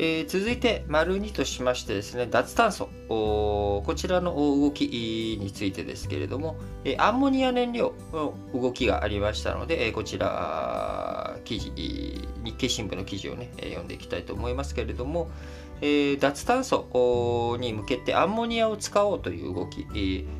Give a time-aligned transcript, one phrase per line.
[0.00, 2.88] えー、続いて、丸2としましてですね、脱炭素。
[3.08, 11.72] こちらの動きについてですけれども、え、アンモニア燃料の動きがありましたので、え、こちら、記事、
[12.44, 15.30] 日経新聞の記事をね、読んでいきたいと思いますけれども、
[15.80, 19.84] え、脱炭素に向けてアンモニアを使おうという動き、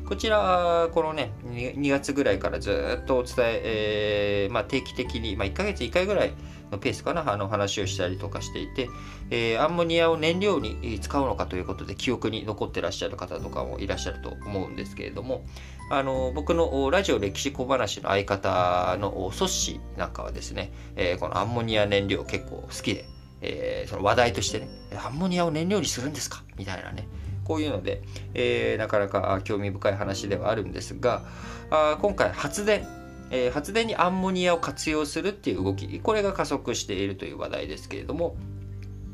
[0.07, 6.31] こちら、このね、2月ぐらいからずっとお伝え、えまあ、定期的に、まあ、1ヶ月1回ぐらい、
[6.71, 8.89] のペースかな、あの話をしたりとかしていて、
[9.29, 15.45] えー、アンモニアを燃料に使うのかということで記憶に残ってらっしゃる方とかもいらっしゃると思うんですけれども、
[15.91, 23.05] あの僕のラジオ歴史小話の相方のソッシーなんかはですね、えー、このアンモニア燃料結構好きで、
[23.41, 24.69] えー、その話題としてね、
[25.03, 26.43] アンモニアを燃料にするんですか？
[26.57, 27.07] みたいなね、
[27.43, 28.03] こういうので、
[28.35, 31.23] えー、なかなか興味深い話ではあるんですが、
[31.71, 32.85] あ今回発電、
[33.31, 38.35] えー、発電にアンモニアを活用するっていう動き、これが加速しているという話題ですけれども、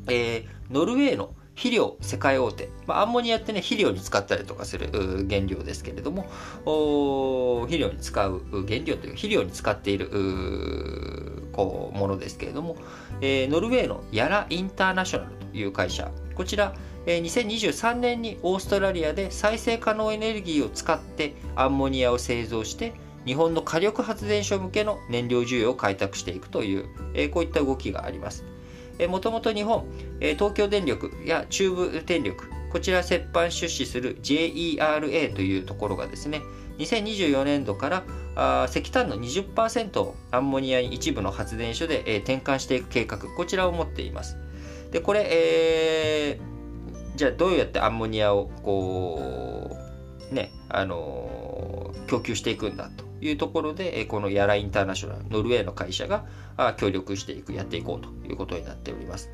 [0.08, 4.90] えー、ノルウェーの肥料世界大手、まあ、アンモニアってね肥料に使ったりとかする
[5.28, 6.28] 原料ですけれども
[7.62, 10.10] 肥料に使う原料という肥料に使っている
[11.52, 12.76] こうものですけれども、
[13.22, 16.10] えー、ノルウェーのヤラインターナショナルという会社。
[16.34, 16.74] こちら、
[17.06, 22.92] え、2023年にオーストラリアで再生可能エネルギーを使ってアンモニアを製造して
[23.26, 28.44] 日本の火力発電所向けの燃料需要を開拓していくという、えこういった動きがあります。
[29.08, 29.84] もともと日本、
[30.20, 36.40] 東京電力や中部電力、こちら折半出資する JERA というところがですね、
[36.78, 38.04] 2024年度から
[38.36, 44.36] あ石炭の20%をアンモニアに一部の発電所で、え、転換していく計画、こちらを持っています。
[44.92, 49.76] で、これ、えー、じゃあどうやってアンモニアをこ
[50.30, 56.26] う、ね、あの、供給していくんだというところで、このヤラインターナショナル、ノルウェーの会社が
[56.76, 59.30] 協力していく、やっていこうということになっております。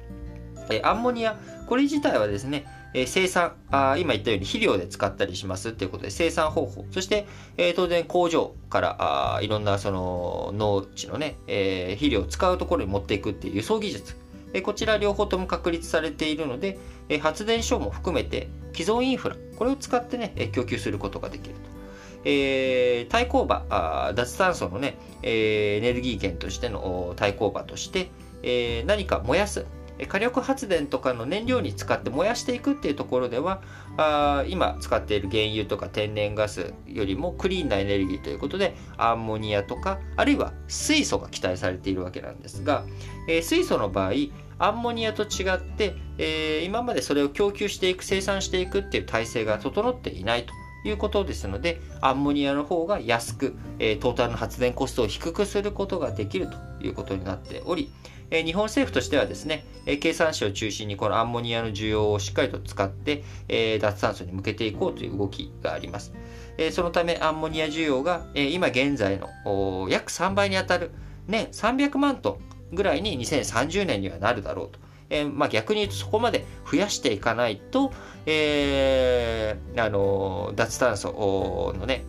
[0.82, 2.66] アンモニア、これ自体はですね、
[3.06, 7.26] 生産あ、今言ったように肥料で使ったりしますっていうことで生産方法、そして、
[7.56, 14.16] え当然工場からあいろんなその農地のね、え、肥料を使うところに持っていくっていう輸送技術、
[14.52, 16.78] えこちら両方とも確立されているので、
[17.08, 21.81] え発電所も含めて既存インフラ、これを使ってね、供給することができると。
[22.24, 28.10] えー、対抗馬あ、脱炭素のね、えー、エネルギー源としての対抗馬として、
[28.42, 29.66] えー、何か燃やす、
[30.06, 33.62] 火力発電とかの燃料に使って燃やしていくっていうところでは
[33.96, 42.84] あ今使っている原油とか天然ガスよりもクリーンなエネルギーということでアンモニアとかあるいは水素が期待されているわけなんですが、
[43.28, 44.12] えー、水素の場合
[44.58, 50.52] アンモニアと違って、えー、今までそれを供給していく生産していくっていう体制が整っていないと。
[50.84, 57.90] いうことですので、アンモニアの方が安く、え、トータルの発電コストを低くすることができるということになっており、
[58.30, 66.12] え、日本政府としてはですね、え、経産省を中心にこのアンモニアの需要をしっかりと使って、え、脱炭素に向けていこうという動きがあります。
[66.58, 70.90] え、そのためアンモニア需要が、え、今現在の約3倍に当たる
[71.28, 72.38] 年300万ト
[72.72, 74.81] ンぐらいに2030年にはなるだろうと。
[75.12, 77.92] えーまあ、逆に言うとそこまで増やしていかないと、
[78.26, 82.04] えー、あの脱炭素のね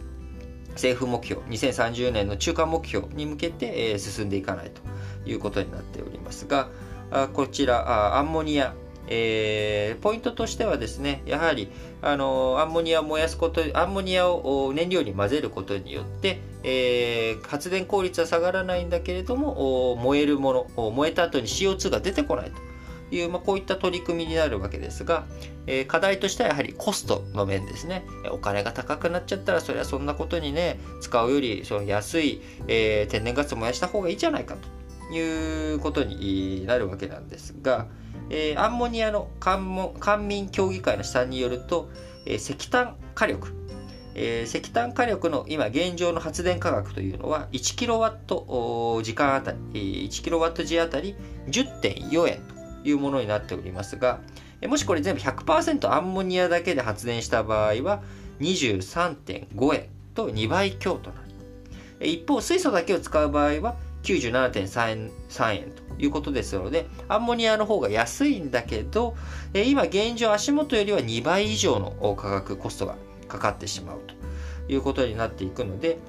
[0.69, 4.81] 政府目標2030年の中間目標に向けて、えー、進んでいかないと
[5.29, 6.69] いうことになっておりますが
[7.11, 8.73] あこちらあアンモニア
[9.07, 11.69] えー、ポイントとしてはですね、やはり、
[12.01, 22.72] あのアンモニアを燃やすこと、アンモニアを燃料に混ぜることによって、えー、発電効率は下がらないんだけれども、燃えるもの、燃えた後に CO2 が出てこないと。
[23.13, 25.25] いう、まあ、こういった取り組みになるわけですが、
[25.67, 28.05] えー、課題としてはやはりコストの面ですね。
[28.31, 34.55] お金が高くなっちゃったら、それはそんなことにね、使うよりその安い、えー、天然ガス燃やした方がいいじゃないか
[35.09, 37.87] ということになるわけなんですが、
[38.29, 41.89] えー、アンモニアの官民協議会の試算によると、
[42.25, 43.53] え石炭火力、
[44.15, 51.15] えー、石炭火力の今現状の発電価格というのは 1kW 時間あたり 1kW 時あたり
[51.47, 52.52] 10.4円と
[52.83, 54.19] いうものになっておりますが、
[54.67, 58.01] もしこれ全部100%アンモニアだけで発電した場合は
[58.39, 61.17] 23.5円と2倍強とな
[61.99, 62.07] る。
[62.07, 69.15] 一方、水素だけを使う場合は97.3円 ,3 円ということですので、アンモニアの方が安いんだけど、
[69.53, 72.95] 今現状足元よりは2倍以上の価格、コストが
[73.27, 74.01] かかってしまう
[74.67, 75.99] ということになっていくので、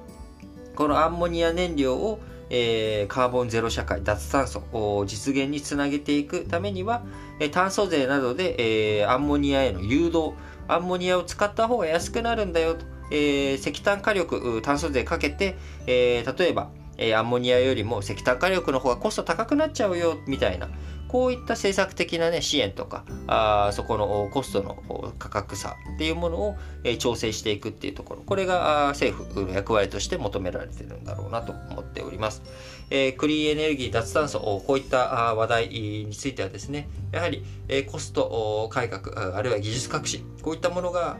[0.74, 2.18] このアンモニア燃料を
[2.50, 7.02] えー、カーボンゼロ社会、脱炭素を実現につなげていくためには、
[7.40, 10.34] え炭素税などで、えー、アンモニアへの誘導、
[10.68, 15.56] アンモニアを使った方が安くなるんだよと、え、石炭火力、炭素税かけて、
[15.86, 20.68] え、例えば、えアンモニアよりも石炭火力の方がコスト高くなっちゃうよみたいな
[21.14, 32.42] こういった政策的な、ね、支援とかあそこのコストの価格差っていうものを、え調整していくっていうところこれが政府の役割として求められてるんだろうなと思っております。
[32.90, 41.16] えー、クリーンエネルギー脱炭素こういった話題についてはですねやはり、えコスト改革あるいは技術革新こういったものが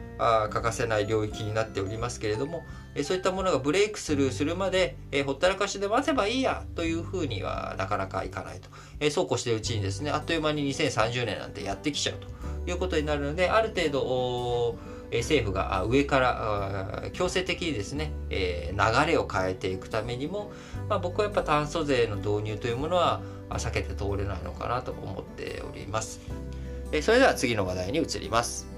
[0.50, 2.62] 欠かせない領域になっておりますけれども、
[3.02, 8.69] そういったものがブレイクスルーするまで、えほったらかしで待てばいいやというふうにはなかなかいかないと、
[9.00, 12.16] えそうこうしてるうちにですねあっという間に2030年なんてやってきちゃう
[12.64, 14.78] ということになるのである程度
[15.12, 20.50] 政府が上から強制的にですね、え流れを変えていくためにも、
[20.88, 23.20] まあ、僕はやっぱ炭素税の導入というものは
[23.50, 26.20] 避けて通れないのかなと思っております。
[27.02, 28.74] それでは次の話題に移ります。